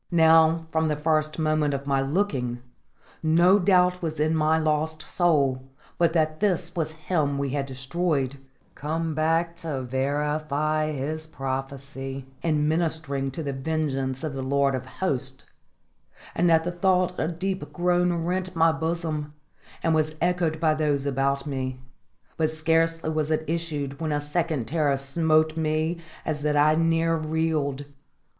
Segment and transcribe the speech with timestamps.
[0.09, 2.63] Now, from the first moment of my looking,
[3.21, 5.61] no doubt was in my lost soul
[5.99, 8.39] but that this was him we had destroyed
[8.73, 14.87] come back to verify his prophecy in ministering to the vengeance of the Lord of
[14.87, 15.45] Hosts;
[16.33, 19.35] and at the thought a deep groan rent my bosom,
[19.83, 21.77] and was echoed by those about me.
[22.37, 27.15] But scarcely was it issued when a second terror smote me as that I near
[27.15, 27.85] reeled.